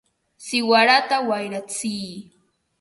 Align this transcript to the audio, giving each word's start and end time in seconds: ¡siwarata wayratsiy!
¡siwarata 0.45 1.17
wayratsiy! 1.27 2.13